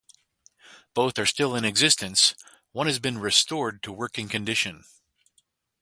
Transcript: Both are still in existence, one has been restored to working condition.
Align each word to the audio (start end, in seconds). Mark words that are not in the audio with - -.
Both 0.95 1.19
are 1.19 1.27
still 1.27 1.53
in 1.55 1.63
existence, 1.63 2.33
one 2.71 2.87
has 2.87 2.97
been 2.97 3.19
restored 3.19 3.83
to 3.83 3.91
working 3.91 4.29
condition. 4.29 4.85